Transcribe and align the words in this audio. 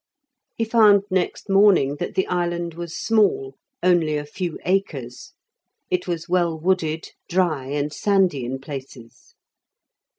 He 0.55 0.65
found 0.65 1.03
next 1.11 1.47
morning 1.47 1.97
that 1.97 2.15
the 2.15 2.25
island 2.25 2.73
was 2.73 2.97
small, 2.97 3.53
only 3.83 4.17
a 4.17 4.25
few 4.25 4.57
acres; 4.65 5.33
it 5.91 6.07
was 6.07 6.27
well 6.27 6.59
wooded, 6.59 7.11
dry, 7.29 7.67
and 7.67 7.93
sandy 7.93 8.43
in 8.43 8.57
places. 8.57 9.35